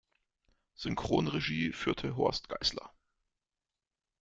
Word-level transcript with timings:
Synchronregie 0.73 1.73
führte 1.73 2.15
Horst 2.17 2.49
Geisler. 2.49 2.91